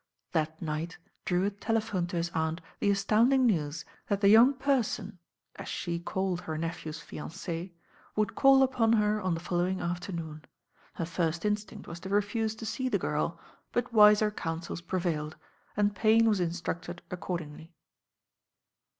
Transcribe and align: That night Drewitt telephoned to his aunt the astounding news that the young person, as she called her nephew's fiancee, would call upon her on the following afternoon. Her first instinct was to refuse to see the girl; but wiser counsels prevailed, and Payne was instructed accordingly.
That 0.31 0.59
night 0.59 0.97
Drewitt 1.25 1.61
telephoned 1.61 2.09
to 2.09 2.15
his 2.15 2.31
aunt 2.33 2.59
the 2.79 2.89
astounding 2.89 3.45
news 3.45 3.85
that 4.07 4.19
the 4.19 4.29
young 4.29 4.55
person, 4.55 5.19
as 5.57 5.67
she 5.67 5.99
called 5.99 6.41
her 6.41 6.57
nephew's 6.57 6.99
fiancee, 6.99 7.75
would 8.15 8.33
call 8.33 8.63
upon 8.63 8.93
her 8.93 9.21
on 9.21 9.35
the 9.35 9.39
following 9.39 9.79
afternoon. 9.79 10.45
Her 10.95 11.05
first 11.05 11.45
instinct 11.45 11.87
was 11.87 11.99
to 11.99 12.09
refuse 12.09 12.55
to 12.55 12.65
see 12.65 12.89
the 12.89 12.97
girl; 12.97 13.39
but 13.71 13.93
wiser 13.93 14.31
counsels 14.31 14.81
prevailed, 14.81 15.35
and 15.77 15.95
Payne 15.95 16.27
was 16.27 16.39
instructed 16.39 17.03
accordingly. 17.11 17.75